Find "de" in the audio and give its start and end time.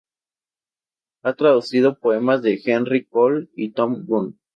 2.41-2.59